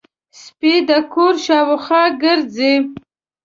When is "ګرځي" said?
2.23-2.73